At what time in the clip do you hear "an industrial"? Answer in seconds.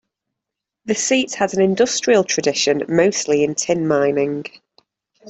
1.53-2.23